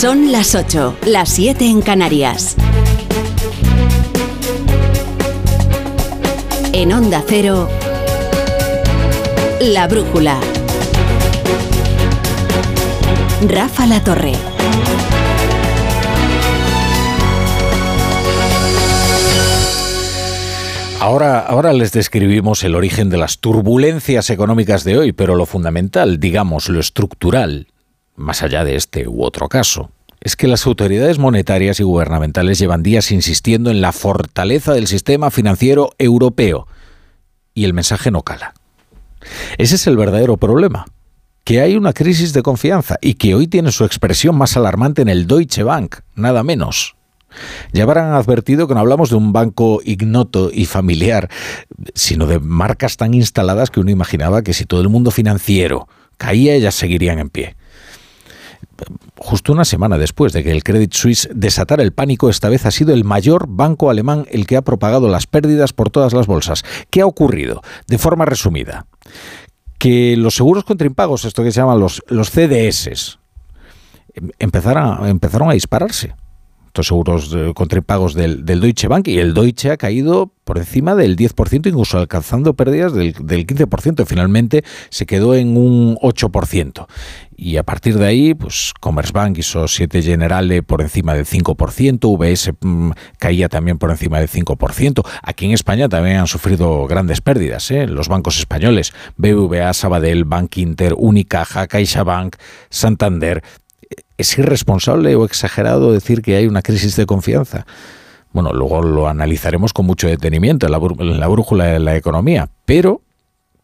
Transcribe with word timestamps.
Son 0.00 0.32
las 0.32 0.54
8, 0.54 0.96
las 1.08 1.28
7 1.28 1.66
en 1.66 1.82
Canarias. 1.82 2.56
En 6.72 6.90
Onda 6.90 7.22
Cero, 7.28 7.68
La 9.60 9.86
Brújula. 9.88 10.40
Rafa 13.46 13.86
La 13.86 14.02
Torre. 14.02 14.32
Ahora, 20.98 21.40
ahora 21.40 21.74
les 21.74 21.92
describimos 21.92 22.64
el 22.64 22.74
origen 22.74 23.10
de 23.10 23.18
las 23.18 23.40
turbulencias 23.40 24.30
económicas 24.30 24.84
de 24.84 24.96
hoy, 24.96 25.12
pero 25.12 25.34
lo 25.34 25.44
fundamental, 25.44 26.18
digamos, 26.18 26.70
lo 26.70 26.80
estructural, 26.80 27.66
más 28.20 28.42
allá 28.42 28.64
de 28.64 28.76
este 28.76 29.08
u 29.08 29.24
otro 29.24 29.48
caso, 29.48 29.90
es 30.20 30.36
que 30.36 30.48
las 30.48 30.66
autoridades 30.66 31.18
monetarias 31.18 31.80
y 31.80 31.82
gubernamentales 31.82 32.58
llevan 32.58 32.82
días 32.82 33.10
insistiendo 33.10 33.70
en 33.70 33.80
la 33.80 33.92
fortaleza 33.92 34.72
del 34.74 34.86
sistema 34.86 35.30
financiero 35.30 35.92
europeo 35.98 36.66
y 37.54 37.64
el 37.64 37.74
mensaje 37.74 38.10
no 38.10 38.22
cala. 38.22 38.54
Ese 39.58 39.76
es 39.76 39.86
el 39.86 39.96
verdadero 39.96 40.36
problema, 40.36 40.86
que 41.44 41.60
hay 41.60 41.76
una 41.76 41.92
crisis 41.92 42.32
de 42.32 42.42
confianza 42.42 42.96
y 43.00 43.14
que 43.14 43.34
hoy 43.34 43.46
tiene 43.46 43.72
su 43.72 43.84
expresión 43.84 44.36
más 44.36 44.56
alarmante 44.56 45.02
en 45.02 45.08
el 45.08 45.26
Deutsche 45.26 45.62
Bank, 45.62 45.96
nada 46.14 46.42
menos. 46.42 46.96
Ya 47.72 47.84
habrán 47.84 48.12
advertido 48.12 48.66
que 48.66 48.74
no 48.74 48.80
hablamos 48.80 49.10
de 49.10 49.16
un 49.16 49.32
banco 49.32 49.80
ignoto 49.84 50.50
y 50.52 50.66
familiar, 50.66 51.28
sino 51.94 52.26
de 52.26 52.40
marcas 52.40 52.96
tan 52.96 53.14
instaladas 53.14 53.70
que 53.70 53.80
uno 53.80 53.90
imaginaba 53.90 54.42
que 54.42 54.52
si 54.52 54.64
todo 54.64 54.80
el 54.80 54.88
mundo 54.88 55.10
financiero 55.10 55.88
caía, 56.16 56.54
ellas 56.54 56.74
seguirían 56.74 57.18
en 57.18 57.30
pie. 57.30 57.56
Justo 59.16 59.52
una 59.52 59.64
semana 59.64 59.98
después 59.98 60.32
de 60.32 60.42
que 60.42 60.50
el 60.50 60.64
Credit 60.64 60.92
Suisse 60.92 61.28
desatara 61.34 61.82
el 61.82 61.92
pánico, 61.92 62.30
esta 62.30 62.48
vez 62.48 62.66
ha 62.66 62.70
sido 62.70 62.92
el 62.92 63.04
mayor 63.04 63.46
banco 63.48 63.90
alemán 63.90 64.26
el 64.30 64.46
que 64.46 64.56
ha 64.56 64.62
propagado 64.62 65.08
las 65.08 65.26
pérdidas 65.26 65.72
por 65.72 65.90
todas 65.90 66.12
las 66.12 66.26
bolsas. 66.26 66.64
¿Qué 66.90 67.02
ha 67.02 67.06
ocurrido? 67.06 67.62
De 67.86 67.98
forma 67.98 68.24
resumida, 68.24 68.86
que 69.78 70.16
los 70.16 70.34
seguros 70.34 70.64
contra 70.64 70.86
impagos, 70.86 71.24
esto 71.24 71.42
que 71.42 71.52
se 71.52 71.60
llaman 71.60 71.80
los, 71.80 72.02
los 72.08 72.30
CDS, 72.30 73.18
empezaron, 74.38 75.06
empezaron 75.06 75.50
a 75.50 75.54
dispararse 75.54 76.14
estos 76.70 76.86
seguros 76.86 77.36
contra 77.54 77.78
impagos 77.78 78.14
del, 78.14 78.46
del, 78.46 78.60
Deutsche 78.60 78.86
Bank 78.86 79.08
y 79.08 79.18
el 79.18 79.34
Deutsche 79.34 79.72
ha 79.72 79.76
caído 79.76 80.32
por 80.44 80.56
encima 80.56 80.94
del 80.94 81.16
10%, 81.16 81.66
incluso 81.66 81.98
alcanzando 81.98 82.54
pérdidas 82.54 82.94
del, 82.94 83.12
del 83.12 83.44
15%. 83.44 84.06
Finalmente 84.06 84.62
se 84.88 85.04
quedó 85.04 85.34
en 85.34 85.56
un 85.56 85.96
8%. 85.96 86.86
Y 87.36 87.56
a 87.56 87.64
partir 87.64 87.98
de 87.98 88.06
ahí, 88.06 88.34
pues 88.34 88.72
Commerzbank 88.78 89.38
y 89.38 89.42
Societe 89.42 90.00
Generale 90.00 90.62
por 90.62 90.80
encima 90.80 91.14
del 91.14 91.26
5%, 91.26 92.04
UBS 92.04 92.52
mmm, 92.60 92.90
caía 93.18 93.48
también 93.48 93.78
por 93.78 93.90
encima 93.90 94.20
del 94.20 94.28
5%. 94.28 95.02
Aquí 95.22 95.46
en 95.46 95.52
España 95.52 95.88
también 95.88 96.18
han 96.18 96.28
sufrido 96.28 96.86
grandes 96.86 97.20
pérdidas, 97.20 97.68
¿eh? 97.72 97.88
los 97.88 98.08
bancos 98.08 98.38
españoles, 98.38 98.92
BBVA, 99.16 99.72
Sabadell, 99.72 100.24
Bank 100.24 100.56
Inter, 100.58 100.94
Unicaja, 100.96 101.66
CaixaBank, 101.66 102.36
Santander, 102.68 103.42
¿Es 104.16 104.38
irresponsable 104.38 105.14
o 105.16 105.24
exagerado 105.24 105.92
decir 105.92 106.22
que 106.22 106.36
hay 106.36 106.46
una 106.46 106.62
crisis 106.62 106.96
de 106.96 107.06
confianza? 107.06 107.66
Bueno, 108.32 108.52
luego 108.52 108.82
lo 108.82 109.08
analizaremos 109.08 109.72
con 109.72 109.86
mucho 109.86 110.06
detenimiento 110.06 110.66
en 110.66 110.72
la, 110.72 111.26
brújula 111.28 111.64
de 111.64 111.80
la 111.80 111.96
economía, 111.96 112.48
pero 112.64 113.02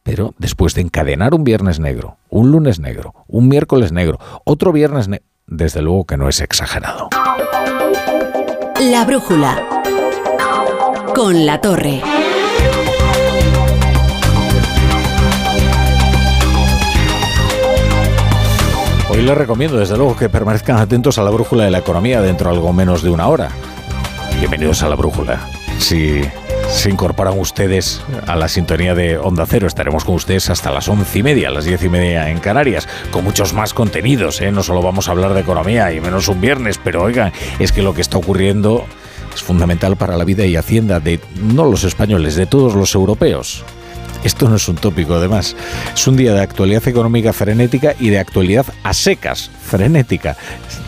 pero 0.02 0.34
después 0.38 0.74
de 0.74 0.82
encadenar 0.82 1.34
un 1.34 1.42
viernes 1.42 1.80
negro, 1.80 2.16
un 2.30 2.52
lunes 2.52 2.78
negro, 2.78 3.12
un 3.26 3.48
miércoles 3.48 3.90
negro, 3.90 4.20
otro 4.44 4.70
viernes 4.70 5.08
negro, 5.08 5.26
desde 5.48 5.82
luego 5.82 6.04
que 6.04 6.16
no 6.16 6.28
es 6.28 6.40
exagerado. 6.40 7.08
La 8.80 9.04
brújula 9.04 9.64
con 11.12 11.44
la 11.44 11.60
torre. 11.60 12.02
Les 19.26 19.36
recomiendo 19.36 19.76
desde 19.76 19.96
luego 19.96 20.16
que 20.16 20.28
permanezcan 20.28 20.76
atentos 20.76 21.18
a 21.18 21.22
la 21.24 21.30
brújula 21.30 21.64
de 21.64 21.72
la 21.72 21.78
economía 21.78 22.22
dentro 22.22 22.48
de 22.48 22.54
algo 22.54 22.72
menos 22.72 23.02
de 23.02 23.10
una 23.10 23.26
hora. 23.26 23.48
Bienvenidos 24.38 24.84
a 24.84 24.88
la 24.88 24.94
brújula. 24.94 25.48
Si 25.80 26.20
se 26.68 26.90
incorporan 26.90 27.36
ustedes 27.36 28.02
a 28.28 28.36
la 28.36 28.46
sintonía 28.46 28.94
de 28.94 29.18
Onda 29.18 29.44
Cero, 29.44 29.66
estaremos 29.66 30.04
con 30.04 30.14
ustedes 30.14 30.48
hasta 30.48 30.70
las 30.70 30.86
once 30.88 31.18
y 31.18 31.24
media, 31.24 31.50
las 31.50 31.64
diez 31.64 31.82
y 31.82 31.88
media 31.88 32.30
en 32.30 32.38
Canarias, 32.38 32.86
con 33.10 33.24
muchos 33.24 33.52
más 33.52 33.74
contenidos. 33.74 34.40
¿eh? 34.40 34.52
No 34.52 34.62
solo 34.62 34.80
vamos 34.80 35.08
a 35.08 35.10
hablar 35.10 35.34
de 35.34 35.40
economía 35.40 35.92
y 35.92 36.00
menos 36.00 36.28
un 36.28 36.40
viernes, 36.40 36.78
pero 36.78 37.02
oigan, 37.02 37.32
es 37.58 37.72
que 37.72 37.82
lo 37.82 37.94
que 37.94 38.02
está 38.02 38.18
ocurriendo 38.18 38.84
es 39.34 39.42
fundamental 39.42 39.96
para 39.96 40.16
la 40.16 40.22
vida 40.22 40.46
y 40.46 40.54
hacienda 40.54 41.00
de 41.00 41.18
no 41.34 41.64
los 41.64 41.82
españoles, 41.82 42.36
de 42.36 42.46
todos 42.46 42.76
los 42.76 42.94
europeos. 42.94 43.64
Esto 44.26 44.48
no 44.48 44.56
es 44.56 44.66
un 44.66 44.74
tópico, 44.74 45.14
además. 45.14 45.54
Es 45.94 46.08
un 46.08 46.16
día 46.16 46.34
de 46.34 46.40
actualidad 46.40 46.88
económica 46.88 47.32
frenética 47.32 47.94
y 48.00 48.10
de 48.10 48.18
actualidad 48.18 48.66
a 48.82 48.92
secas, 48.92 49.52
frenética. 49.62 50.36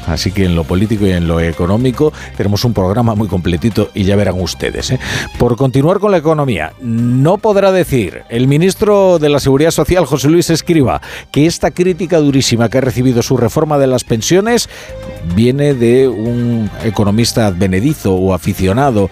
Así 0.09 0.33
que 0.33 0.45
en 0.45 0.57
lo 0.57 0.65
político 0.65 1.07
y 1.07 1.13
en 1.13 1.29
lo 1.29 1.39
económico 1.39 2.13
tenemos 2.37 2.65
un 2.65 2.75
programa 2.75 3.15
muy 3.15 3.29
completito 3.29 3.91
y 3.95 4.03
ya 4.03 4.17
verán 4.17 4.41
ustedes. 4.41 4.91
¿eh? 4.91 4.99
Por 5.39 5.57
continuar 5.57 6.01
con 6.01 6.11
la 6.11 6.17
economía, 6.17 6.73
no 6.81 7.39
podrá 7.39 7.71
decir 7.71 8.25
el 8.29 8.49
ministro 8.49 9.21
de 9.21 9.29
la 9.29 9.39
Seguridad 9.39 9.71
Social, 9.71 10.05
José 10.05 10.29
Luis 10.29 10.51
Escriba, 10.51 11.01
que 11.31 11.47
esta 11.47 11.71
crítica 11.71 12.19
durísima 12.19 12.69
que 12.69 12.79
ha 12.79 12.81
recibido 12.81 13.23
su 13.23 13.37
reforma 13.37 13.79
de 13.79 13.87
las 13.87 14.03
pensiones 14.03 14.69
viene 15.37 15.75
de 15.75 16.09
un 16.09 16.69
economista 16.83 17.47
advenedizo 17.47 18.17
o 18.17 18.35
aficionado 18.35 19.11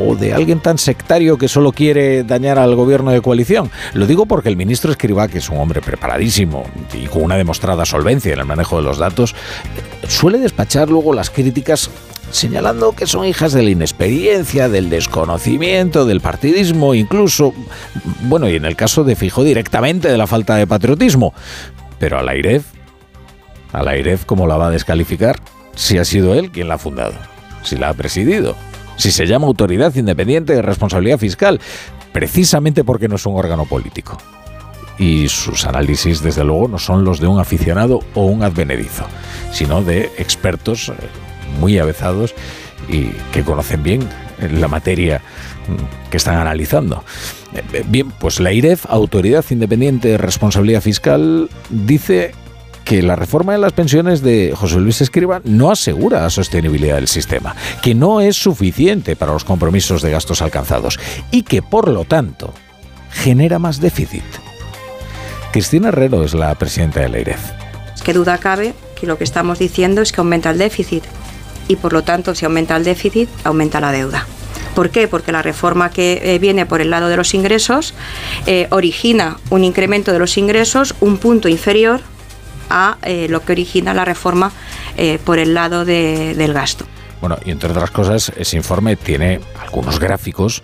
o 0.00 0.14
de 0.14 0.32
alguien 0.32 0.60
tan 0.60 0.78
sectario 0.78 1.38
que 1.38 1.48
solo 1.48 1.72
quiere 1.72 2.24
dañar 2.24 2.58
al 2.58 2.74
gobierno 2.74 3.10
de 3.10 3.20
coalición. 3.20 3.70
Lo 3.94 4.06
digo 4.06 4.26
porque 4.26 4.48
el 4.48 4.56
ministro 4.56 4.90
Escribá, 4.90 5.28
que 5.28 5.38
es 5.38 5.48
un 5.48 5.58
hombre 5.58 5.80
preparadísimo 5.80 6.64
y 6.94 7.06
con 7.06 7.22
una 7.22 7.36
demostrada 7.36 7.84
solvencia 7.84 8.32
en 8.32 8.40
el 8.40 8.46
manejo 8.46 8.76
de 8.76 8.82
los 8.82 8.98
datos, 8.98 9.34
suele 10.06 10.38
despachar 10.38 10.88
luego 10.88 11.12
las 11.12 11.30
críticas 11.30 11.90
señalando 12.30 12.92
que 12.92 13.06
son 13.06 13.24
hijas 13.24 13.52
de 13.52 13.62
la 13.62 13.70
inexperiencia, 13.70 14.68
del 14.68 14.90
desconocimiento, 14.90 16.04
del 16.04 16.20
partidismo, 16.20 16.94
incluso, 16.94 17.54
bueno, 18.22 18.48
y 18.48 18.56
en 18.56 18.64
el 18.64 18.76
caso 18.76 19.04
de 19.04 19.16
Fijo 19.16 19.44
directamente 19.44 20.08
de 20.08 20.18
la 20.18 20.26
falta 20.26 20.56
de 20.56 20.66
patriotismo. 20.66 21.32
Pero 21.98 22.18
a 22.18 22.22
la 22.22 22.36
IREF, 22.36 22.64
a 23.72 23.82
¿cómo 24.26 24.46
la 24.46 24.56
va 24.56 24.68
a 24.68 24.70
descalificar? 24.70 25.40
Si 25.74 25.96
ha 25.98 26.04
sido 26.04 26.34
él 26.34 26.50
quien 26.50 26.68
la 26.68 26.74
ha 26.74 26.78
fundado, 26.78 27.14
si 27.62 27.76
la 27.76 27.88
ha 27.88 27.94
presidido 27.94 28.56
si 28.98 29.10
se 29.10 29.26
llama 29.26 29.46
Autoridad 29.46 29.94
Independiente 29.94 30.52
de 30.52 30.60
Responsabilidad 30.60 31.18
Fiscal, 31.18 31.58
precisamente 32.12 32.84
porque 32.84 33.08
no 33.08 33.16
es 33.16 33.24
un 33.24 33.36
órgano 33.36 33.64
político. 33.64 34.18
Y 34.98 35.28
sus 35.28 35.64
análisis, 35.64 36.20
desde 36.20 36.44
luego, 36.44 36.68
no 36.68 36.78
son 36.78 37.04
los 37.04 37.20
de 37.20 37.28
un 37.28 37.38
aficionado 37.38 38.00
o 38.14 38.26
un 38.26 38.42
advenedizo, 38.42 39.04
sino 39.52 39.82
de 39.82 40.10
expertos 40.18 40.88
eh, 40.88 40.94
muy 41.60 41.78
avezados 41.78 42.34
y 42.88 43.10
que 43.32 43.44
conocen 43.44 43.82
bien 43.82 44.08
la 44.52 44.66
materia 44.66 45.22
mm, 45.68 46.10
que 46.10 46.16
están 46.16 46.36
analizando. 46.36 47.04
Eh, 47.54 47.84
bien, 47.86 48.10
pues 48.10 48.40
la 48.40 48.52
IREF, 48.52 48.86
Autoridad 48.88 49.44
Independiente 49.50 50.08
de 50.08 50.18
Responsabilidad 50.18 50.82
Fiscal, 50.82 51.48
dice 51.70 52.32
que 52.88 53.02
la 53.02 53.16
reforma 53.16 53.52
de 53.52 53.58
las 53.58 53.74
pensiones 53.74 54.22
de 54.22 54.54
José 54.56 54.76
Luis 54.80 55.02
Escriba 55.02 55.42
no 55.44 55.70
asegura 55.70 56.22
la 56.22 56.30
sostenibilidad 56.30 56.94
del 56.94 57.06
sistema, 57.06 57.54
que 57.82 57.94
no 57.94 58.22
es 58.22 58.34
suficiente 58.34 59.14
para 59.14 59.34
los 59.34 59.44
compromisos 59.44 60.00
de 60.00 60.10
gastos 60.10 60.40
alcanzados 60.40 60.98
y 61.30 61.42
que, 61.42 61.60
por 61.60 61.88
lo 61.88 62.06
tanto, 62.06 62.54
genera 63.10 63.58
más 63.58 63.82
déficit. 63.82 64.22
Cristina 65.52 65.88
Herrero 65.88 66.24
es 66.24 66.32
la 66.32 66.54
presidenta 66.54 67.00
de 67.00 67.10
la 67.10 67.18
IREF. 67.18 67.40
Qué 68.04 68.14
duda 68.14 68.38
cabe 68.38 68.72
que 68.98 69.06
lo 69.06 69.18
que 69.18 69.24
estamos 69.24 69.58
diciendo 69.58 70.00
es 70.00 70.10
que 70.10 70.22
aumenta 70.22 70.48
el 70.48 70.56
déficit 70.56 71.04
y, 71.68 71.76
por 71.76 71.92
lo 71.92 72.04
tanto, 72.04 72.34
si 72.34 72.46
aumenta 72.46 72.74
el 72.74 72.84
déficit, 72.84 73.28
aumenta 73.44 73.82
la 73.82 73.92
deuda. 73.92 74.26
¿Por 74.74 74.88
qué? 74.88 75.08
Porque 75.08 75.30
la 75.30 75.42
reforma 75.42 75.90
que 75.90 76.22
eh, 76.22 76.38
viene 76.38 76.64
por 76.64 76.80
el 76.80 76.88
lado 76.88 77.08
de 77.08 77.18
los 77.18 77.34
ingresos 77.34 77.92
eh, 78.46 78.66
origina 78.70 79.36
un 79.50 79.64
incremento 79.64 80.14
de 80.14 80.20
los 80.20 80.38
ingresos 80.38 80.94
un 81.00 81.18
punto 81.18 81.50
inferior 81.50 82.00
a 82.70 82.98
eh, 83.02 83.26
lo 83.28 83.44
que 83.44 83.52
origina 83.52 83.94
la 83.94 84.04
reforma 84.04 84.52
eh, 84.96 85.18
por 85.24 85.38
el 85.38 85.54
lado 85.54 85.84
de, 85.84 86.34
del 86.34 86.52
gasto. 86.52 86.84
Bueno, 87.20 87.36
y 87.44 87.50
entre 87.50 87.70
otras 87.70 87.90
cosas, 87.90 88.32
ese 88.36 88.56
informe 88.56 88.96
tiene 88.96 89.40
algunos 89.60 89.98
gráficos 89.98 90.62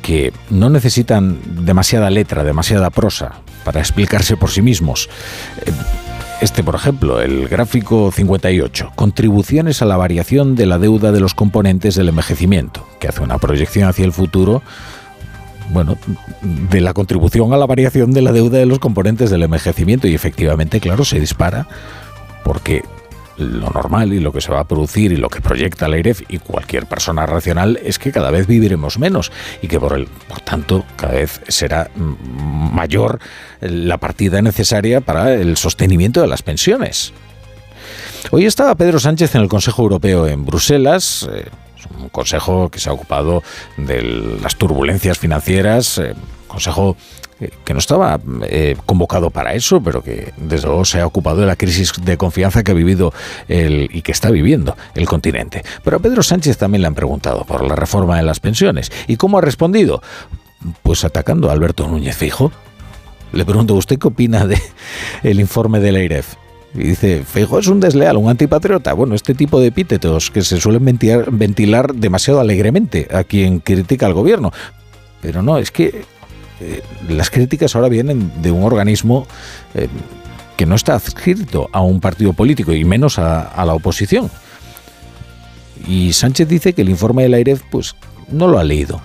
que 0.00 0.32
no 0.50 0.68
necesitan 0.70 1.38
demasiada 1.64 2.10
letra, 2.10 2.44
demasiada 2.44 2.90
prosa 2.90 3.32
para 3.64 3.80
explicarse 3.80 4.36
por 4.36 4.50
sí 4.50 4.62
mismos. 4.62 5.08
Eh, 5.64 5.72
este, 6.40 6.64
por 6.64 6.74
ejemplo, 6.74 7.20
el 7.20 7.46
gráfico 7.46 8.10
58, 8.10 8.92
contribuciones 8.96 9.80
a 9.80 9.84
la 9.84 9.96
variación 9.96 10.56
de 10.56 10.66
la 10.66 10.78
deuda 10.78 11.12
de 11.12 11.20
los 11.20 11.34
componentes 11.34 11.94
del 11.94 12.08
envejecimiento, 12.08 12.84
que 12.98 13.06
hace 13.06 13.22
una 13.22 13.38
proyección 13.38 13.88
hacia 13.88 14.04
el 14.04 14.12
futuro 14.12 14.60
bueno, 15.72 15.96
de 16.42 16.80
la 16.80 16.92
contribución 16.92 17.52
a 17.52 17.56
la 17.56 17.66
variación 17.66 18.12
de 18.12 18.22
la 18.22 18.32
deuda 18.32 18.58
de 18.58 18.66
los 18.66 18.78
componentes 18.78 19.30
del 19.30 19.42
envejecimiento 19.42 20.06
y 20.06 20.14
efectivamente, 20.14 20.80
claro, 20.80 21.04
se 21.04 21.18
dispara 21.18 21.66
porque 22.44 22.82
lo 23.38 23.70
normal 23.70 24.12
y 24.12 24.20
lo 24.20 24.32
que 24.32 24.40
se 24.40 24.52
va 24.52 24.60
a 24.60 24.64
producir 24.64 25.12
y 25.12 25.16
lo 25.16 25.28
que 25.28 25.40
proyecta 25.40 25.88
la 25.88 25.98
IREF 25.98 26.22
y 26.28 26.38
cualquier 26.38 26.86
persona 26.86 27.26
racional 27.26 27.80
es 27.82 27.98
que 27.98 28.12
cada 28.12 28.30
vez 28.30 28.46
viviremos 28.46 28.98
menos 28.98 29.32
y 29.62 29.68
que 29.68 29.80
por, 29.80 29.94
el, 29.94 30.06
por 30.06 30.40
tanto 30.40 30.84
cada 30.96 31.14
vez 31.14 31.40
será 31.48 31.90
mayor 31.96 33.18
la 33.60 33.98
partida 33.98 34.42
necesaria 34.42 35.00
para 35.00 35.32
el 35.34 35.56
sostenimiento 35.56 36.20
de 36.20 36.28
las 36.28 36.42
pensiones. 36.42 37.12
Hoy 38.30 38.44
estaba 38.44 38.74
Pedro 38.74 39.00
Sánchez 39.00 39.34
en 39.34 39.42
el 39.42 39.48
Consejo 39.48 39.82
Europeo 39.82 40.26
en 40.26 40.44
Bruselas. 40.44 41.28
Eh, 41.32 41.46
un 41.98 42.08
consejo 42.08 42.70
que 42.70 42.78
se 42.78 42.90
ha 42.90 42.92
ocupado 42.92 43.42
de 43.76 44.02
las 44.42 44.56
turbulencias 44.56 45.18
financieras, 45.18 45.98
eh, 45.98 46.14
consejo 46.46 46.96
eh, 47.40 47.50
que 47.64 47.72
no 47.72 47.80
estaba 47.80 48.20
eh, 48.44 48.76
convocado 48.86 49.30
para 49.30 49.54
eso, 49.54 49.82
pero 49.82 50.02
que 50.02 50.32
desde 50.36 50.68
luego 50.68 50.84
se 50.84 51.00
ha 51.00 51.06
ocupado 51.06 51.40
de 51.40 51.46
la 51.46 51.56
crisis 51.56 51.92
de 52.00 52.16
confianza 52.16 52.62
que 52.62 52.70
ha 52.70 52.74
vivido 52.74 53.12
el, 53.48 53.88
y 53.92 54.02
que 54.02 54.12
está 54.12 54.30
viviendo 54.30 54.76
el 54.94 55.06
continente. 55.06 55.64
Pero 55.82 55.96
a 55.96 56.00
Pedro 56.00 56.22
Sánchez 56.22 56.56
también 56.58 56.82
le 56.82 56.88
han 56.88 56.94
preguntado 56.94 57.44
por 57.44 57.66
la 57.66 57.74
reforma 57.74 58.16
de 58.16 58.22
las 58.22 58.38
pensiones. 58.38 58.92
¿Y 59.08 59.16
cómo 59.16 59.38
ha 59.38 59.40
respondido? 59.40 60.02
Pues 60.82 61.04
atacando 61.04 61.50
a 61.50 61.52
Alberto 61.52 61.88
Núñez 61.88 62.16
Fijo. 62.16 62.52
Le 63.32 63.44
pregunto, 63.44 63.74
¿usted 63.74 63.98
qué 63.98 64.08
opina 64.08 64.46
del 64.46 64.60
el 65.22 65.40
informe 65.40 65.80
de 65.80 65.92
la 65.92 66.00
IREF? 66.00 66.36
Y 66.74 66.84
dice, 66.84 67.22
Feijo 67.22 67.58
es 67.58 67.66
un 67.66 67.80
desleal, 67.80 68.16
un 68.16 68.30
antipatriota. 68.30 68.94
Bueno, 68.94 69.14
este 69.14 69.34
tipo 69.34 69.60
de 69.60 69.66
epítetos 69.66 70.30
que 70.30 70.42
se 70.42 70.58
suelen 70.58 70.84
ventilar, 70.84 71.94
demasiado 71.94 72.40
alegremente 72.40 73.08
a 73.12 73.24
quien 73.24 73.60
critica 73.60 74.06
al 74.06 74.14
gobierno. 74.14 74.52
Pero 75.20 75.42
no, 75.42 75.58
es 75.58 75.70
que 75.70 76.04
eh, 76.60 76.82
las 77.08 77.30
críticas 77.30 77.76
ahora 77.76 77.88
vienen 77.88 78.32
de 78.40 78.50
un 78.50 78.64
organismo 78.64 79.26
eh, 79.74 79.88
que 80.56 80.64
no 80.64 80.74
está 80.74 80.94
adscrito 80.94 81.68
a 81.72 81.82
un 81.82 82.00
partido 82.00 82.32
político 82.32 82.72
y 82.72 82.84
menos 82.84 83.18
a, 83.18 83.64
la 83.64 83.74
oposición. 83.74 84.30
Y 85.86 86.12
Sánchez 86.14 86.48
dice 86.48 86.72
que 86.72 86.82
el 86.82 86.88
informe 86.88 87.24
de 87.24 87.28
la 87.28 87.36
AIREF 87.36 87.62
pues, 87.70 87.96
no 88.28 88.48
lo 88.48 88.58
ha 88.58 88.64
leído 88.64 89.00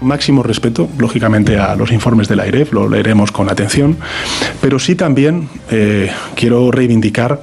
máximo 0.00 0.42
respeto, 0.42 0.88
lógicamente, 0.98 1.58
a 1.58 1.74
los 1.74 1.92
informes 1.92 2.28
de 2.28 2.36
la 2.36 2.44
AIREF, 2.44 2.72
lo 2.72 2.88
leeremos 2.88 3.32
con 3.32 3.48
atención, 3.50 3.96
pero 4.60 4.78
sí 4.78 4.94
también 4.94 5.48
eh, 5.70 6.10
quiero 6.34 6.70
reivindicar 6.70 7.40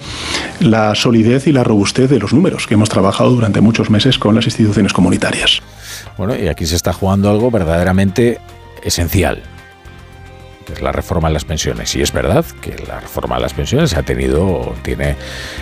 la 0.59 0.95
solidez 0.95 1.47
y 1.47 1.51
la 1.51 1.63
robustez 1.63 2.09
de 2.09 2.19
los 2.19 2.33
números 2.33 2.67
que 2.67 2.73
hemos 2.73 2.89
trabajado 2.89 3.31
durante 3.31 3.61
muchos 3.61 3.89
meses 3.89 4.17
con 4.17 4.35
las 4.35 4.45
instituciones 4.45 4.93
comunitarias. 4.93 5.61
Bueno, 6.17 6.35
y 6.35 6.47
aquí 6.47 6.65
se 6.65 6.75
está 6.75 6.93
jugando 6.93 7.29
algo 7.29 7.49
verdaderamente 7.51 8.39
esencial 8.83 9.41
que 10.63 10.73
es 10.73 10.81
la 10.81 10.91
reforma 10.91 11.27
de 11.29 11.33
las 11.33 11.45
pensiones. 11.45 11.95
Y 11.95 12.01
es 12.01 12.11
verdad 12.11 12.45
que 12.61 12.75
la 12.87 12.99
reforma 12.99 13.35
de 13.35 13.41
las 13.41 13.53
pensiones 13.53 13.95
ha 13.95 14.03
tenido, 14.03 14.73
tiene 14.83 15.15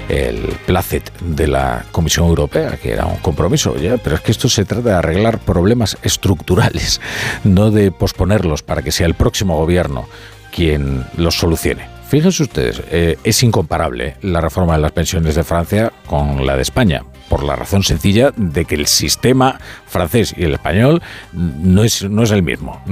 el 0.09 0.39
placet 0.65 1.11
de 1.19 1.47
la 1.47 1.85
Comisión 1.91 2.27
Europea, 2.27 2.77
que 2.77 2.91
era 2.93 3.05
un 3.05 3.17
compromiso, 3.17 3.75
ya, 3.77 3.97
pero 3.97 4.15
es 4.15 4.21
que 4.21 4.31
esto 4.31 4.49
se 4.49 4.65
trata 4.65 4.89
de 4.89 4.95
arreglar 4.95 5.39
problemas 5.39 5.97
estructurales, 6.03 7.01
no 7.43 7.71
de 7.71 7.91
posponerlos 7.91 8.63
para 8.63 8.81
que 8.81 8.91
sea 8.91 9.07
el 9.07 9.15
próximo 9.15 9.57
gobierno 9.57 10.07
quien 10.51 11.05
los 11.17 11.37
solucione. 11.37 11.87
Fíjense 12.07 12.43
ustedes, 12.43 12.81
eh, 12.91 13.17
es 13.23 13.41
incomparable 13.41 14.17
la 14.21 14.41
reforma 14.41 14.73
de 14.73 14.81
las 14.81 14.91
pensiones 14.91 15.35
de 15.35 15.45
Francia 15.45 15.93
con 16.07 16.45
la 16.45 16.57
de 16.57 16.61
España, 16.61 17.03
por 17.31 17.43
la 17.43 17.55
razón 17.55 17.81
sencilla 17.81 18.33
de 18.35 18.65
que 18.65 18.75
el 18.75 18.87
sistema 18.87 19.57
francés 19.87 20.35
y 20.35 20.43
el 20.43 20.53
español 20.53 21.01
no 21.31 21.81
es, 21.81 22.03
no 22.03 22.23
es 22.23 22.31
el 22.31 22.43
mismo, 22.43 22.83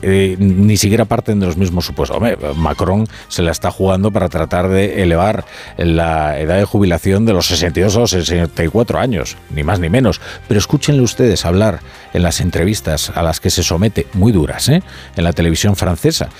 eh, 0.00 0.36
ni 0.38 0.78
siquiera 0.78 1.04
parten 1.04 1.38
de 1.38 1.44
los 1.44 1.58
mismos 1.58 1.84
supuestos. 1.84 2.18
Macron 2.56 3.06
se 3.28 3.42
la 3.42 3.50
está 3.50 3.70
jugando 3.70 4.10
para 4.10 4.30
tratar 4.30 4.70
de 4.70 5.02
elevar 5.02 5.44
la 5.76 6.40
edad 6.40 6.56
de 6.56 6.64
jubilación 6.64 7.26
de 7.26 7.34
los 7.34 7.46
62 7.48 7.94
a 7.94 8.00
los 8.00 8.10
64 8.12 8.98
años, 8.98 9.36
ni 9.50 9.62
más 9.62 9.80
ni 9.80 9.90
menos. 9.90 10.18
Pero 10.48 10.56
escúchenle 10.56 11.02
ustedes 11.02 11.44
hablar 11.44 11.80
en 12.14 12.22
las 12.22 12.40
entrevistas 12.40 13.12
a 13.14 13.22
las 13.22 13.38
que 13.38 13.50
se 13.50 13.62
somete, 13.62 14.06
muy 14.14 14.32
duras, 14.32 14.66
¿eh? 14.70 14.82
en 15.14 15.24
la 15.24 15.34
televisión 15.34 15.76
francesa, 15.76 16.30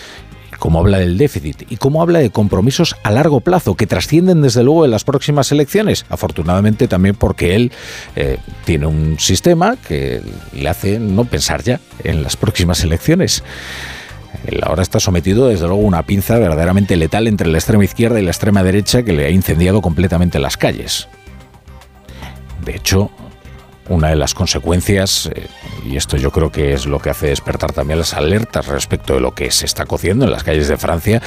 cómo 0.65 0.81
habla 0.81 0.97
del 0.97 1.19
déficit 1.19 1.71
y 1.71 1.77
cómo 1.77 2.01
habla 2.01 2.21
de 2.21 2.31
compromisos 2.31 2.97
a 3.03 3.11
largo 3.11 3.41
plazo 3.41 3.75
que 3.75 3.87
trascienden 3.87 4.41
desde 4.41 4.65
luego 4.65 4.87
en 4.87 4.93
las 4.93 5.05
próximas 5.05 5.53
elecciones. 5.53 6.07
Afortunadamente 6.09 6.89
también 6.89 7.17
porque 7.17 7.55
él 7.55 7.71
eh, 8.17 8.39
tiene 8.65 8.87
un 8.87 9.19
sistema 9.21 9.77
que 9.77 10.23
le 10.55 10.67
hace 10.71 10.99
no 10.99 11.27
pensar 11.27 11.63
ya 11.63 11.81
en 12.03 12.23
las 12.23 12.39
próximas 12.39 12.83
elecciones. 12.83 13.45
Él 14.47 14.63
ahora 14.63 14.81
está 14.81 15.01
sometido, 15.01 15.49
desde 15.49 15.67
luego, 15.67 15.83
a 15.83 15.87
una 15.87 16.03
pinza 16.07 16.39
verdaderamente 16.39 16.97
letal 16.97 17.27
entre 17.27 17.49
la 17.49 17.59
extrema 17.59 17.85
izquierda 17.85 18.19
y 18.19 18.25
la 18.25 18.31
extrema 18.31 18.63
derecha 18.63 19.03
que 19.03 19.13
le 19.13 19.27
ha 19.27 19.31
incendiado 19.31 19.83
completamente 19.83 20.39
las 20.39 20.57
calles. 20.57 21.09
De 22.65 22.75
hecho, 22.75 23.11
una 23.89 24.09
de 24.09 24.17
las 24.17 24.35
consecuencias, 24.35 25.31
eh, 25.35 25.47
y 25.85 25.97
esto 25.97 26.17
yo 26.17 26.31
creo 26.31 26.51
que 26.51 26.73
es 26.73 26.87
lo 26.87 26.99
que 26.99 27.11
hace 27.11 27.29
despertar 27.29 27.73
también 27.73 27.99
las 27.99 28.15
alertas 28.15 28.67
respecto 28.67 29.15
de 29.15 29.21
lo 29.21 29.35
que 29.35 29.51
se 29.51 29.67
está 29.67 29.87
cociendo 29.87 30.25
en 30.25 30.31
las 30.31 30.45
calles 30.45 30.69
de 30.69 30.77
Francia, 30.77 31.23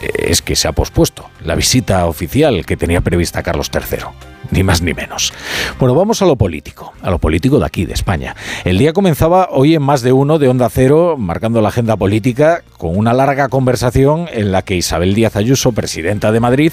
eh, 0.00 0.10
es 0.28 0.42
que 0.42 0.56
se 0.56 0.68
ha 0.68 0.72
pospuesto 0.72 1.28
la 1.44 1.54
visita 1.54 2.06
oficial 2.06 2.64
que 2.64 2.76
tenía 2.76 3.00
prevista 3.00 3.42
Carlos 3.42 3.70
III 3.72 4.06
ni 4.50 4.62
más 4.62 4.82
ni 4.82 4.94
menos. 4.94 5.32
Bueno, 5.78 5.94
vamos 5.94 6.22
a 6.22 6.26
lo 6.26 6.36
político, 6.36 6.92
a 7.02 7.10
lo 7.10 7.18
político 7.18 7.58
de 7.58 7.66
aquí, 7.66 7.84
de 7.84 7.94
España. 7.94 8.36
El 8.64 8.78
día 8.78 8.92
comenzaba 8.92 9.48
hoy 9.50 9.74
en 9.74 9.82
más 9.82 10.02
de 10.02 10.12
uno 10.12 10.38
de 10.38 10.48
Onda 10.48 10.68
Cero, 10.68 11.16
marcando 11.18 11.60
la 11.60 11.68
agenda 11.68 11.96
política, 11.96 12.62
con 12.78 12.96
una 12.96 13.12
larga 13.12 13.48
conversación 13.48 14.28
en 14.32 14.52
la 14.52 14.62
que 14.62 14.76
Isabel 14.76 15.14
Díaz 15.14 15.36
Ayuso, 15.36 15.72
presidenta 15.72 16.32
de 16.32 16.40
Madrid, 16.40 16.72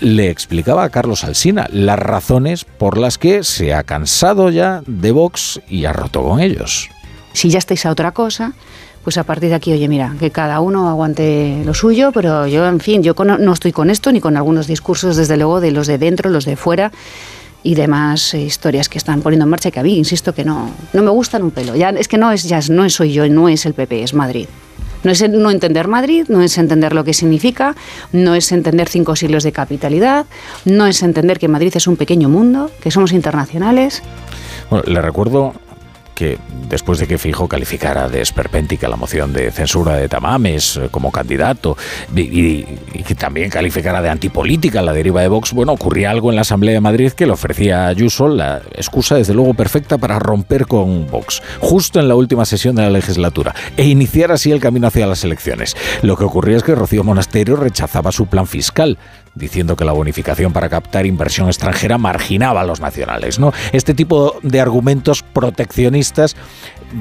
le 0.00 0.30
explicaba 0.30 0.84
a 0.84 0.90
Carlos 0.90 1.24
Alsina 1.24 1.66
las 1.70 1.98
razones 1.98 2.64
por 2.64 2.98
las 2.98 3.18
que 3.18 3.42
se 3.44 3.74
ha 3.74 3.82
cansado 3.82 4.50
ya 4.50 4.59
de 4.86 5.12
Vox 5.12 5.60
y 5.68 5.84
ha 5.84 5.92
roto 5.92 6.22
con 6.22 6.40
ellos. 6.40 6.88
Si 7.32 7.48
ya 7.48 7.58
estáis 7.58 7.86
a 7.86 7.90
otra 7.90 8.12
cosa, 8.12 8.52
pues 9.04 9.16
a 9.18 9.24
partir 9.24 9.48
de 9.50 9.54
aquí, 9.54 9.72
oye, 9.72 9.88
mira, 9.88 10.14
que 10.18 10.30
cada 10.30 10.60
uno 10.60 10.88
aguante 10.88 11.62
lo 11.64 11.74
suyo, 11.74 12.10
pero 12.12 12.46
yo, 12.46 12.66
en 12.66 12.80
fin, 12.80 13.02
yo 13.02 13.14
no 13.14 13.52
estoy 13.52 13.72
con 13.72 13.88
esto 13.90 14.12
ni 14.12 14.20
con 14.20 14.36
algunos 14.36 14.66
discursos, 14.66 15.16
desde 15.16 15.36
luego, 15.36 15.60
de 15.60 15.70
los 15.70 15.86
de 15.86 15.98
dentro, 15.98 16.30
los 16.30 16.44
de 16.44 16.56
fuera 16.56 16.92
y 17.62 17.74
demás 17.74 18.34
eh, 18.34 18.40
historias 18.40 18.88
que 18.88 18.98
están 18.98 19.20
poniendo 19.20 19.44
en 19.44 19.50
marcha 19.50 19.70
que 19.70 19.80
a 19.80 19.82
mí, 19.82 19.96
insisto, 19.96 20.34
que 20.34 20.44
no, 20.44 20.70
no 20.92 21.02
me 21.02 21.10
gustan 21.10 21.42
un 21.42 21.50
pelo. 21.50 21.76
Ya, 21.76 21.90
es 21.90 22.08
que 22.08 22.18
no 22.18 22.32
es, 22.32 22.44
ya 22.44 22.60
no 22.70 22.88
soy 22.90 23.12
yo, 23.12 23.28
no 23.28 23.48
es 23.48 23.66
el 23.66 23.74
PP, 23.74 24.02
es 24.02 24.14
Madrid. 24.14 24.46
No 25.02 25.10
es 25.10 25.26
no 25.28 25.50
entender 25.50 25.88
Madrid, 25.88 26.26
no 26.28 26.42
es 26.42 26.58
entender 26.58 26.92
lo 26.92 27.04
que 27.04 27.14
significa, 27.14 27.74
no 28.12 28.34
es 28.34 28.52
entender 28.52 28.88
cinco 28.88 29.16
siglos 29.16 29.44
de 29.44 29.52
capitalidad, 29.52 30.26
no 30.66 30.86
es 30.86 31.02
entender 31.02 31.38
que 31.38 31.48
Madrid 31.48 31.72
es 31.74 31.86
un 31.86 31.96
pequeño 31.96 32.28
mundo, 32.28 32.70
que 32.82 32.90
somos 32.90 33.12
internacionales. 33.12 34.02
Bueno, 34.70 34.84
le 34.86 35.02
recuerdo 35.02 35.52
que 36.20 36.36
después 36.68 36.98
de 36.98 37.06
que 37.06 37.16
Fijo 37.16 37.48
calificara 37.48 38.10
de 38.10 38.20
esperpéntica 38.20 38.90
la 38.90 38.96
moción 38.96 39.32
de 39.32 39.50
censura 39.50 39.96
de 39.96 40.06
Tamames 40.06 40.76
eh, 40.76 40.88
como 40.90 41.10
candidato 41.10 41.78
y, 42.14 42.62
que 42.62 43.14
también 43.14 43.48
calificara 43.48 44.02
de 44.02 44.10
antipolítica 44.10 44.82
la 44.82 44.92
deriva 44.92 45.22
de 45.22 45.28
Vox, 45.28 45.54
bueno, 45.54 45.72
ocurría 45.72 46.10
algo 46.10 46.28
en 46.28 46.36
la 46.36 46.42
Asamblea 46.42 46.74
de 46.74 46.80
Madrid 46.82 47.12
que 47.12 47.24
le 47.24 47.32
ofrecía 47.32 47.86
a 47.86 47.88
Ayuso 47.88 48.28
la 48.28 48.60
excusa, 48.74 49.14
desde 49.14 49.32
luego, 49.32 49.54
perfecta 49.54 49.96
para 49.96 50.18
romper 50.18 50.66
con 50.66 51.06
Vox, 51.06 51.42
justo 51.58 51.98
en 51.98 52.06
la 52.06 52.16
última 52.16 52.44
sesión 52.44 52.76
de 52.76 52.82
la 52.82 52.90
legislatura, 52.90 53.54
e 53.78 53.86
iniciar 53.86 54.30
así 54.30 54.52
el 54.52 54.60
camino 54.60 54.88
hacia 54.88 55.06
las 55.06 55.24
elecciones. 55.24 55.74
Lo 56.02 56.18
que 56.18 56.24
ocurría 56.24 56.58
es 56.58 56.62
que 56.62 56.74
Rocío 56.74 57.02
Monasterio 57.02 57.56
rechazaba 57.56 58.12
su 58.12 58.26
plan 58.26 58.46
fiscal, 58.46 58.98
diciendo 59.40 59.74
que 59.74 59.84
la 59.84 59.92
bonificación 59.92 60.52
para 60.52 60.68
captar 60.68 61.06
inversión 61.06 61.48
extranjera 61.48 61.98
marginaba 61.98 62.60
a 62.60 62.64
los 62.64 62.80
nacionales. 62.80 63.38
¿no? 63.38 63.52
Este 63.72 63.94
tipo 63.94 64.36
de 64.42 64.60
argumentos 64.60 65.22
proteccionistas 65.22 66.36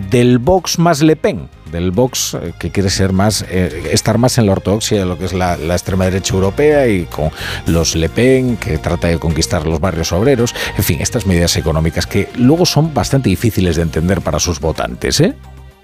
del 0.10 0.40
Vox 0.40 0.80
más 0.80 1.02
Le 1.02 1.16
Pen, 1.16 1.50
del 1.72 1.92
Vox 1.92 2.36
eh, 2.36 2.54
que 2.60 2.72
quiere 2.72 2.90
ser 2.90 3.12
más 3.12 3.44
eh, 3.50 3.90
estar 3.92 4.18
más 4.18 4.38
en 4.38 4.46
la 4.46 4.54
ortodoxia 4.54 5.00
de 5.00 5.06
lo 5.06 5.18
que 5.18 5.26
es 5.26 5.34
la, 5.34 5.56
extrema 5.56 6.06
derecha 6.06 6.34
europea 6.34 6.88
y 6.88 7.06
con 7.06 7.32
los 7.66 7.96
Le 7.96 8.10
Pen 8.10 8.58
que 8.58 8.78
trata 8.78 9.08
de 9.08 9.20
conquistar 9.20 9.66
los 9.66 9.80
barrios 9.80 10.12
obreros, 10.12 10.56
en 10.78 10.84
fin, 10.84 11.02
estas 11.02 11.26
medidas 11.26 11.56
económicas 11.58 12.06
que 12.06 12.30
luego 12.36 12.66
son 12.66 12.94
bastante 12.94 13.30
difíciles 13.30 13.76
de 13.76 13.84
entender 13.84 14.22
para 14.22 14.40
sus 14.40 14.60
votantes, 14.60 15.20
¿eh? 15.20 15.36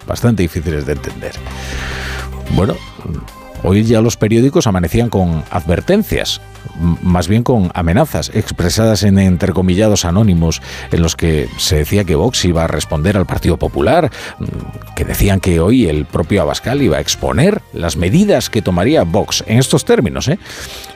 Bastante 0.07 0.43
difíciles 0.43 0.85
de 0.85 0.93
entender. 0.93 1.33
Bueno, 2.51 2.75
Hoy 3.67 3.83
ya 3.83 3.99
los 3.99 4.15
periódicos 4.15 4.67
amanecían 4.67 5.09
con 5.09 5.43
advertencias, 5.49 6.39
más 6.79 7.27
bien 7.27 7.43
con 7.43 7.71
amenazas 7.73 8.31
expresadas 8.33 9.03
en 9.03 9.19
intercomillados 9.19 10.05
anónimos 10.05 10.61
en 10.91 11.01
los 11.01 11.15
que 11.15 11.47
se 11.57 11.77
decía 11.77 12.03
que 12.03 12.15
Vox 12.15 12.45
iba 12.45 12.63
a 12.63 12.67
responder 12.67 13.17
al 13.17 13.25
Partido 13.25 13.57
Popular, 13.57 14.11
que 14.95 15.05
decían 15.05 15.39
que 15.39 15.59
hoy 15.59 15.87
el 15.87 16.05
propio 16.05 16.41
Abascal 16.41 16.81
iba 16.81 16.97
a 16.97 17.01
exponer 17.01 17.61
las 17.73 17.97
medidas 17.97 18.49
que 18.49 18.61
tomaría 18.61 19.03
Vox 19.03 19.43
en 19.47 19.59
estos 19.59 19.85
términos. 19.85 20.27
¿eh? 20.27 20.39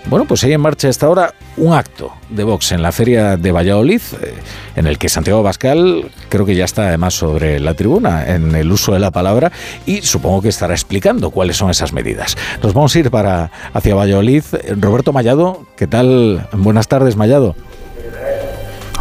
Bueno, 0.06 0.26
pues 0.26 0.44
hay 0.44 0.54
en 0.54 0.62
marcha 0.62 0.90
hasta 0.90 1.06
ahora 1.06 1.34
un 1.58 1.74
acto 1.74 2.12
de 2.30 2.44
Vox 2.44 2.72
en 2.72 2.82
la 2.82 2.92
feria 2.92 3.38
de 3.38 3.52
Valladolid, 3.52 4.02
eh, 4.22 4.34
en 4.76 4.88
el 4.88 4.98
que 4.98 5.10
Santiago 5.10 5.40
Abascal 5.40 6.10
creo 6.30 6.46
que 6.46 6.56
ya 6.56 6.66
está 6.66 6.88
además 6.88 7.14
sobre 7.14 7.60
la 7.60 7.74
tribuna 7.74 8.26
en 8.28 8.56
el 8.56 8.72
uso 8.72 8.94
de 8.94 9.00
la 9.00 9.12
palabra 9.12 9.52
y 9.86 10.02
supongo 10.02 10.42
que 10.42 10.50
estará 10.50 10.74
explicando 10.74 11.32
cuáles 11.32 11.58
son 11.58 11.70
esas 11.70 11.94
medidas. 11.94 12.38
Nos 12.64 12.74
vamos 12.74 12.96
a 12.96 13.00
ir 13.00 13.12
para 13.12 13.52
hacia 13.74 13.96
Valladolid. 13.96 14.44
Roberto 14.80 15.14
Mayado, 15.14 15.59
¿qué 15.76 15.88
tal? 15.88 16.48
Buenas 16.54 16.88
tardes, 16.88 17.16
Mayado. 17.16 17.56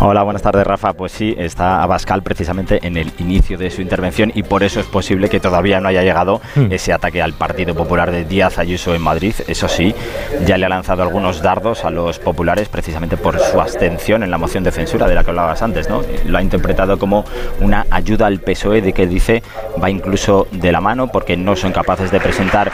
Hola, 0.01 0.23
buenas 0.23 0.43
tardes, 0.43 0.65
Rafa. 0.65 0.93
Pues 0.93 1.11
sí, 1.11 1.35
está 1.37 1.83
Abascal 1.83 2.23
precisamente 2.23 2.79
en 2.87 2.97
el 2.97 3.11
inicio 3.19 3.59
de 3.59 3.69
su 3.69 3.83
intervención 3.83 4.31
y 4.33 4.45
por 4.45 4.63
eso 4.63 4.79
es 4.79 4.87
posible 4.87 5.29
que 5.29 5.41
todavía 5.41 5.81
no 5.81 5.89
haya 5.89 6.05
llegado 6.05 6.41
hmm. 6.55 6.71
ese 6.71 6.93
ataque 6.93 7.21
al 7.21 7.33
Partido 7.33 7.75
Popular 7.75 8.13
de 8.13 8.25
Díaz 8.25 8.61
Ayuso 8.61 8.95
en 8.95 9.03
Madrid. 9.03 9.35
Eso 9.49 9.67
sí, 9.67 9.97
ya 10.47 10.57
le 10.57 10.67
ha 10.67 10.69
lanzado 10.69 11.03
algunos 11.03 11.43
dardos 11.43 11.85
a 11.85 11.91
los 11.91 12.21
populares 12.21 12.69
precisamente 12.69 13.17
por 13.17 13.41
su 13.41 13.61
abstención 13.61 14.23
en 14.23 14.31
la 14.31 14.39
moción 14.39 14.63
de 14.63 14.71
censura 14.71 15.09
de 15.09 15.17
la 15.17 15.25
que 15.25 15.31
hablabas 15.31 15.63
antes, 15.63 15.89
¿no? 15.89 16.03
Lo 16.27 16.39
ha 16.39 16.43
interpretado 16.43 16.97
como 16.97 17.25
una 17.61 17.85
ayuda 17.91 18.29
al 18.29 18.39
PSOE 18.39 18.81
de 18.81 18.93
que 18.93 19.09
dice 19.09 19.43
va 19.83 19.91
incluso 19.91 20.47
de 20.53 20.71
la 20.71 20.81
mano 20.81 21.09
porque 21.09 21.37
no 21.37 21.57
son 21.57 21.73
capaces 21.73 22.13
de 22.13 22.21
presentar 22.21 22.71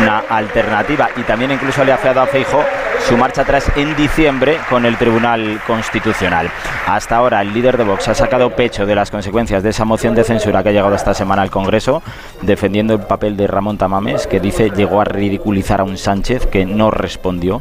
una 0.00 0.20
alternativa 0.28 1.08
y 1.16 1.22
también 1.22 1.50
incluso 1.50 1.84
le 1.84 1.92
ha 1.92 1.98
feado 1.98 2.20
a 2.20 2.26
Feijo 2.28 2.62
su 3.00 3.16
marcha 3.16 3.42
atrás 3.42 3.70
en 3.74 3.96
diciembre 3.96 4.58
con 4.68 4.84
el 4.84 4.96
Tribunal 4.96 5.60
Constitucional. 5.66 6.50
Hasta 6.86 7.16
ahora 7.16 7.42
el 7.42 7.52
líder 7.52 7.76
de 7.76 7.84
Vox 7.84 8.08
ha 8.08 8.14
sacado 8.14 8.50
pecho 8.56 8.86
de 8.86 8.94
las 8.94 9.10
consecuencias 9.10 9.62
de 9.62 9.70
esa 9.70 9.84
moción 9.84 10.14
de 10.14 10.24
censura 10.24 10.62
que 10.62 10.70
ha 10.70 10.72
llegado 10.72 10.94
esta 10.94 11.14
semana 11.14 11.42
al 11.42 11.50
Congreso, 11.50 12.02
defendiendo 12.42 12.94
el 12.94 13.00
papel 13.00 13.36
de 13.36 13.46
Ramón 13.46 13.78
Tamames, 13.78 14.26
que 14.26 14.40
dice 14.40 14.70
llegó 14.70 15.00
a 15.00 15.04
ridiculizar 15.04 15.80
a 15.80 15.84
un 15.84 15.98
Sánchez 15.98 16.46
que 16.46 16.64
no 16.64 16.90
respondió 16.90 17.60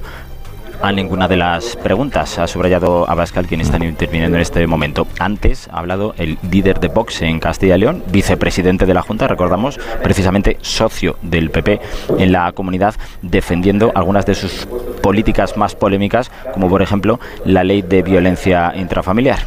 a 0.81 0.91
ninguna 0.91 1.27
de 1.27 1.37
las 1.37 1.75
preguntas. 1.75 2.39
Ha 2.39 2.47
subrayado 2.47 3.09
Abascal 3.09 3.47
quien 3.47 3.61
está 3.61 3.77
interviniendo 3.83 4.37
en 4.37 4.41
este 4.41 4.65
momento. 4.67 5.07
Antes 5.19 5.67
ha 5.71 5.79
hablado 5.79 6.13
el 6.17 6.37
líder 6.49 6.79
de 6.79 6.87
Vox 6.87 7.21
en 7.21 7.39
Castilla 7.39 7.75
y 7.75 7.79
León, 7.79 8.03
vicepresidente 8.11 8.85
de 8.85 8.93
la 8.93 9.01
Junta, 9.01 9.27
recordamos, 9.27 9.79
precisamente 10.03 10.57
socio 10.61 11.17
del 11.21 11.49
PP 11.49 11.79
en 12.17 12.31
la 12.31 12.51
comunidad, 12.51 12.95
defendiendo 13.21 13.91
algunas 13.95 14.25
de 14.25 14.35
sus 14.35 14.67
políticas 15.01 15.57
más 15.57 15.75
polémicas, 15.75 16.31
como 16.53 16.69
por 16.69 16.81
ejemplo 16.81 17.19
la 17.45 17.63
ley 17.63 17.81
de 17.81 18.01
violencia 18.01 18.73
intrafamiliar. 18.75 19.39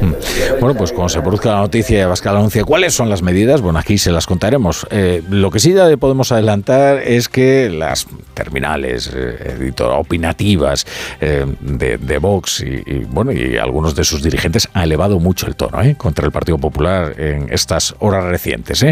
Mm. 0.00 0.60
Bueno, 0.60 0.74
pues 0.74 0.92
cuando 0.92 1.08
se 1.08 1.20
produzca 1.20 1.52
la 1.52 1.60
noticia 1.60 1.98
y 1.98 2.00
Abascal 2.02 2.36
anuncia 2.36 2.64
cuáles 2.64 2.94
son 2.94 3.08
las 3.08 3.22
medidas, 3.22 3.60
bueno, 3.60 3.78
aquí 3.78 3.98
se 3.98 4.10
las 4.10 4.26
contaremos. 4.26 4.86
Eh, 4.90 5.22
lo 5.30 5.50
que 5.50 5.60
sí 5.60 5.72
ya 5.72 5.96
podemos 5.96 6.32
adelantar 6.32 6.98
es 6.98 7.28
que 7.28 7.70
las 7.70 8.06
terminales 8.34 9.10
eh, 9.14 9.72
opinativas 9.78 10.86
eh, 11.20 11.46
de, 11.60 12.18
Vox 12.18 12.60
y, 12.60 13.04
bueno 13.04 13.32
y 13.32 13.56
algunos 13.56 13.94
de 13.94 14.04
sus 14.04 14.22
dirigentes 14.22 14.68
han 14.72 14.84
elevado 14.84 15.20
mucho 15.20 15.46
el 15.46 15.54
tono 15.54 15.78
contra 15.96 16.24
el 16.24 16.32
Partido 16.32 16.58
Popular 16.58 17.14
en 17.18 17.52
estas 17.52 17.94
horas 18.00 18.24
recientes, 18.24 18.84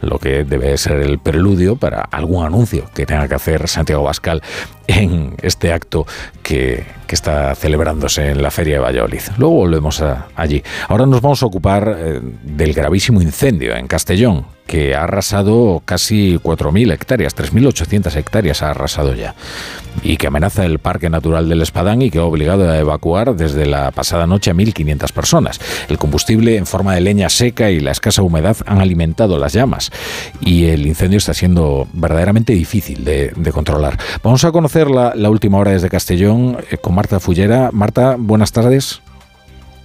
lo 0.00 0.18
que 0.18 0.44
debe 0.44 0.76
ser 0.78 1.00
el 1.00 1.18
preludio 1.18 1.76
para 1.76 2.00
algún 2.00 2.44
anuncio 2.44 2.88
que 2.94 3.06
tenga 3.06 3.28
que 3.28 3.34
hacer 3.34 3.68
Santiago 3.68 4.02
Abascal 4.02 4.42
en 4.86 5.34
este 5.42 5.72
acto 5.72 6.06
que, 6.42 6.84
está 7.14 7.54
celebrándose 7.54 8.30
en 8.30 8.42
la 8.42 8.50
Feria 8.50 8.74
de 8.74 8.80
Valladolid. 8.80 9.20
Luego 9.36 9.54
volvemos 9.54 10.02
allí. 10.36 10.62
Ahora 10.88 11.06
nos 11.06 11.20
vamos 11.20 11.42
a 11.42 11.46
ocupar 11.46 11.96
eh, 11.98 12.20
del 12.42 12.72
gravísimo 12.72 13.20
incendio 13.20 13.74
en 13.76 13.86
Castellón, 13.86 14.46
que 14.70 14.94
ha 14.94 15.02
arrasado 15.02 15.82
casi 15.84 16.38
4.000 16.38 16.92
hectáreas, 16.92 17.34
3.800 17.34 18.14
hectáreas 18.14 18.62
ha 18.62 18.70
arrasado 18.70 19.16
ya, 19.16 19.34
y 20.04 20.16
que 20.16 20.28
amenaza 20.28 20.64
el 20.64 20.78
Parque 20.78 21.10
Natural 21.10 21.48
del 21.48 21.60
Espadán 21.60 22.02
y 22.02 22.10
que 22.12 22.20
ha 22.20 22.22
obligado 22.22 22.70
a 22.70 22.78
evacuar 22.78 23.34
desde 23.34 23.66
la 23.66 23.90
pasada 23.90 24.28
noche 24.28 24.52
a 24.52 24.54
1.500 24.54 25.12
personas. 25.12 25.60
El 25.88 25.98
combustible 25.98 26.56
en 26.56 26.66
forma 26.66 26.94
de 26.94 27.00
leña 27.00 27.30
seca 27.30 27.72
y 27.72 27.80
la 27.80 27.90
escasa 27.90 28.22
humedad 28.22 28.58
han 28.64 28.80
alimentado 28.80 29.38
las 29.38 29.54
llamas 29.54 29.90
y 30.40 30.66
el 30.66 30.86
incendio 30.86 31.18
está 31.18 31.34
siendo 31.34 31.88
verdaderamente 31.92 32.52
difícil 32.52 33.04
de, 33.04 33.32
controlar. 33.52 33.98
Vamos 34.22 34.44
a 34.44 34.52
conocer 34.52 34.88
la, 34.88 35.30
última 35.30 35.58
hora 35.58 35.72
desde 35.72 35.88
Castellón 35.88 36.58
eh, 36.70 36.76
con 36.76 36.94
Marta 36.94 37.18
Fullera. 37.18 37.70
Marta, 37.72 38.14
buenas 38.16 38.52
tardes. 38.52 39.02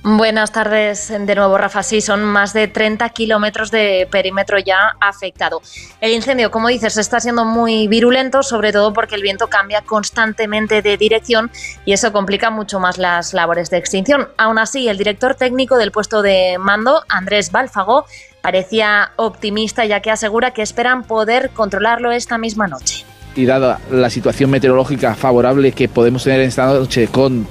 Buenas 0.07 0.51
tardes 0.51 1.09
de 1.09 1.33
nuevo, 1.33 1.57
Rafa. 1.57 1.81
Sí, 1.81 1.99
son 1.99 2.23
más 2.23 2.53
de 2.53 2.67
30 2.67 3.09
kilómetros 3.09 3.71
de 3.71 4.07
perímetro 4.11 4.59
ya 4.59 4.95
afectado. 5.01 5.63
El 5.99 6.11
incendio, 6.11 6.51
como 6.51 6.67
dices, 6.67 6.95
está 6.97 7.19
siendo 7.19 7.43
muy 7.43 7.87
virulento, 7.87 8.43
sobre 8.43 8.71
todo 8.71 8.93
porque 8.93 9.15
el 9.15 9.23
viento 9.23 9.47
cambia 9.47 9.81
constantemente 9.81 10.83
de 10.83 10.97
dirección 10.97 11.49
y 11.85 11.93
eso 11.93 12.13
complica 12.13 12.51
mucho 12.51 12.79
más 12.79 12.99
las 12.99 13.33
labores 13.33 13.71
de 13.71 13.77
extinción. 13.77 14.27
Aún 14.37 14.59
así, 14.59 14.87
el 14.87 14.99
director 14.99 15.33
técnico 15.33 15.75
del 15.75 15.91
puesto 15.91 16.21
de 16.21 16.57
mando, 16.59 17.01
Andrés 17.09 17.51
Bálfago, 17.51 18.05
parecía 18.43 19.11
optimista 19.15 19.85
ya 19.85 20.01
que 20.01 20.11
asegura 20.11 20.51
que 20.51 20.61
esperan 20.61 21.01
poder 21.01 21.49
controlarlo 21.49 22.11
esta 22.11 22.37
misma 22.37 22.67
noche. 22.67 23.05
Y 23.35 23.47
dada 23.47 23.79
la 23.89 24.11
situación 24.11 24.51
meteorológica 24.51 25.15
favorable 25.15 25.71
que 25.71 25.89
podemos 25.89 26.23
tener 26.23 26.41
esta 26.41 26.67
noche 26.67 27.07
con 27.07 27.47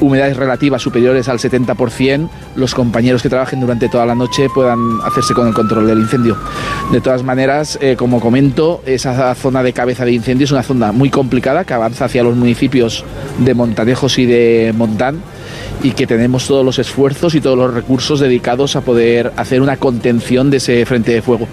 humedades 0.00 0.36
relativas 0.36 0.82
superiores 0.82 1.28
al 1.28 1.38
70%, 1.38 2.28
los 2.56 2.74
compañeros 2.74 3.22
que 3.22 3.28
trabajen 3.28 3.60
durante 3.60 3.88
toda 3.88 4.06
la 4.06 4.14
noche 4.14 4.48
puedan 4.54 5.00
hacerse 5.04 5.34
con 5.34 5.48
el 5.48 5.54
control 5.54 5.86
del 5.86 5.98
incendio. 5.98 6.36
De 6.92 7.00
todas 7.00 7.22
maneras, 7.22 7.78
eh, 7.80 7.96
como 7.96 8.20
comento, 8.20 8.82
esa 8.86 9.34
zona 9.34 9.62
de 9.62 9.72
cabeza 9.72 10.04
de 10.04 10.12
incendio 10.12 10.44
es 10.44 10.52
una 10.52 10.62
zona 10.62 10.92
muy 10.92 11.10
complicada 11.10 11.64
que 11.64 11.74
avanza 11.74 12.06
hacia 12.06 12.22
los 12.22 12.36
municipios 12.36 13.04
de 13.38 13.54
Montanejos 13.54 14.18
y 14.18 14.26
de 14.26 14.74
Montán 14.76 15.20
y 15.82 15.92
que 15.92 16.06
tenemos 16.06 16.46
todos 16.46 16.64
los 16.64 16.78
esfuerzos 16.78 17.34
y 17.34 17.40
todos 17.40 17.56
los 17.56 17.72
recursos 17.72 18.20
dedicados 18.20 18.76
a 18.76 18.80
poder 18.80 19.32
hacer 19.36 19.62
una 19.62 19.76
contención 19.76 20.50
de 20.50 20.58
ese 20.58 20.84
frente 20.86 21.12
de 21.12 21.22
fuego. 21.22 21.46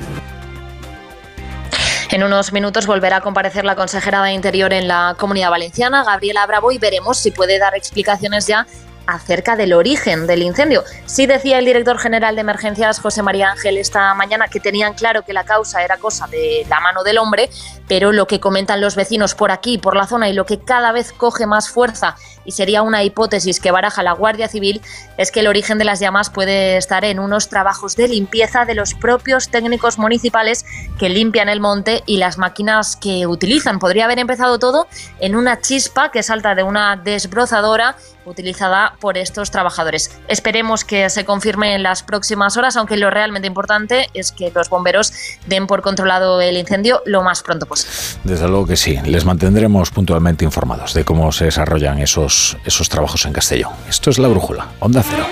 En 2.15 2.23
unos 2.23 2.53
minutos 2.53 2.87
volverá 2.87 3.17
a 3.17 3.19
comparecer 3.19 3.65
la 3.65 3.75
consejera 3.75 4.23
de 4.23 4.31
Interior 4.31 4.71
en 4.71 4.87
la 4.87 5.17
Comunidad 5.19 5.49
Valenciana, 5.49 6.05
Gabriela 6.05 6.45
Bravo, 6.47 6.71
y 6.71 6.77
veremos 6.77 7.17
si 7.17 7.29
puede 7.29 7.59
dar 7.59 7.75
explicaciones 7.75 8.47
ya 8.47 8.65
acerca 9.07 9.55
del 9.55 9.73
origen 9.73 10.27
del 10.27 10.41
incendio. 10.41 10.83
Sí 11.05 11.25
decía 11.25 11.59
el 11.59 11.65
director 11.65 11.97
general 11.99 12.35
de 12.35 12.41
emergencias, 12.41 12.99
José 12.99 13.21
María 13.21 13.51
Ángel, 13.51 13.77
esta 13.77 14.13
mañana 14.13 14.47
que 14.47 14.59
tenían 14.59 14.93
claro 14.93 15.23
que 15.23 15.33
la 15.33 15.43
causa 15.43 15.83
era 15.83 15.97
cosa 15.97 16.27
de 16.27 16.65
la 16.69 16.79
mano 16.79 17.03
del 17.03 17.17
hombre, 17.17 17.49
pero 17.87 18.11
lo 18.11 18.27
que 18.27 18.39
comentan 18.39 18.81
los 18.81 18.95
vecinos 18.95 19.35
por 19.35 19.51
aquí, 19.51 19.77
por 19.77 19.95
la 19.95 20.07
zona, 20.07 20.29
y 20.29 20.33
lo 20.33 20.45
que 20.45 20.59
cada 20.59 20.91
vez 20.91 21.11
coge 21.11 21.45
más 21.45 21.69
fuerza, 21.69 22.15
y 22.45 22.51
sería 22.51 22.81
una 22.81 23.03
hipótesis 23.03 23.59
que 23.59 23.71
baraja 23.71 24.03
la 24.03 24.13
Guardia 24.13 24.47
Civil, 24.47 24.81
es 25.17 25.31
que 25.31 25.41
el 25.41 25.47
origen 25.47 25.77
de 25.77 25.85
las 25.85 25.99
llamas 25.99 26.29
puede 26.29 26.77
estar 26.77 27.05
en 27.05 27.19
unos 27.19 27.49
trabajos 27.49 27.95
de 27.95 28.07
limpieza 28.07 28.65
de 28.65 28.75
los 28.75 28.93
propios 28.93 29.49
técnicos 29.49 29.97
municipales 29.97 30.65
que 30.99 31.09
limpian 31.09 31.49
el 31.49 31.59
monte 31.59 32.03
y 32.05 32.17
las 32.17 32.37
máquinas 32.37 32.95
que 32.95 33.27
utilizan. 33.27 33.79
Podría 33.79 34.05
haber 34.05 34.19
empezado 34.19 34.59
todo 34.59 34.87
en 35.19 35.35
una 35.35 35.61
chispa 35.61 36.11
que 36.11 36.23
salta 36.23 36.55
de 36.55 36.63
una 36.63 36.95
desbrozadora 36.95 37.95
utilizada 38.25 38.95
por 38.99 39.17
estos 39.17 39.51
trabajadores. 39.51 40.11
Esperemos 40.27 40.83
que 40.83 41.09
se 41.09 41.25
confirme 41.25 41.75
en 41.75 41.83
las 41.83 42.03
próximas 42.03 42.57
horas, 42.57 42.75
aunque 42.75 42.97
lo 42.97 43.09
realmente 43.09 43.47
importante 43.47 44.09
es 44.13 44.31
que 44.31 44.51
los 44.53 44.69
bomberos 44.69 45.13
den 45.47 45.67
por 45.67 45.81
controlado 45.81 46.41
el 46.41 46.57
incendio 46.57 47.01
lo 47.05 47.23
más 47.23 47.43
pronto 47.43 47.65
posible. 47.65 47.95
Desde 48.23 48.47
luego 48.47 48.67
que 48.67 48.77
sí, 48.77 48.99
les 49.05 49.25
mantendremos 49.25 49.91
puntualmente 49.91 50.45
informados 50.45 50.93
de 50.93 51.05
cómo 51.05 51.31
se 51.31 51.45
desarrollan 51.45 51.99
esos, 51.99 52.57
esos 52.65 52.89
trabajos 52.89 53.25
en 53.25 53.33
Castellón. 53.33 53.71
Esto 53.89 54.09
es 54.09 54.17
La 54.17 54.27
Brújula, 54.27 54.67
Onda 54.79 55.03
Cero. 55.03 55.25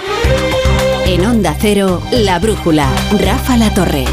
En 1.05 1.25
Onda 1.25 1.55
Cero, 1.59 2.01
La 2.11 2.39
Brújula, 2.39 2.87
Rafa 3.19 3.57
La 3.57 3.73
Torre. 3.73 4.05